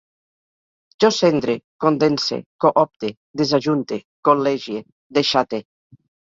Jo 1.03 1.09
cendre, 1.17 1.55
condense, 1.85 2.39
coopte, 2.69 3.11
desajunte, 3.43 4.01
col·legie, 4.31 4.83
deixate 5.21 5.63